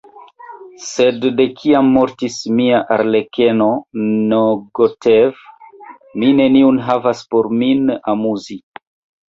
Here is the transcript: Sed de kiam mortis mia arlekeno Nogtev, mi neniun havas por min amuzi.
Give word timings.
Sed 0.85 1.27
de 1.39 1.45
kiam 1.59 1.91
mortis 1.97 2.37
mia 2.61 2.79
arlekeno 2.97 3.69
Nogtev, 4.33 5.45
mi 6.19 6.35
neniun 6.43 6.83
havas 6.91 7.25
por 7.37 7.55
min 7.63 7.97
amuzi. 8.17 8.63